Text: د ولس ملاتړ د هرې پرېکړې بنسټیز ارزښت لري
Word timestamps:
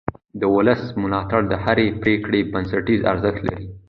د 0.39 0.41
ولس 0.55 0.81
ملاتړ 1.01 1.41
د 1.47 1.53
هرې 1.63 1.87
پرېکړې 2.01 2.39
بنسټیز 2.51 3.01
ارزښت 3.11 3.41
لري 3.49 3.65